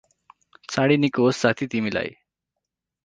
चाडैँ 0.69 0.97
निको 0.97 1.27
होस् 1.27 1.41
साथी 1.41 1.67
तिमीलाई। 1.75 2.09